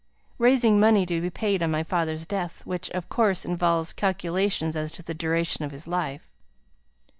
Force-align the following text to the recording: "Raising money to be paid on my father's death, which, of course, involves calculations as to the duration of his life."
"Raising 0.39 0.79
money 0.79 1.05
to 1.05 1.21
be 1.21 1.29
paid 1.29 1.61
on 1.61 1.69
my 1.69 1.83
father's 1.83 2.25
death, 2.25 2.65
which, 2.65 2.89
of 2.89 3.07
course, 3.07 3.45
involves 3.45 3.93
calculations 3.93 4.75
as 4.75 4.91
to 4.93 5.03
the 5.03 5.13
duration 5.13 5.63
of 5.63 5.69
his 5.69 5.87
life." 5.87 6.27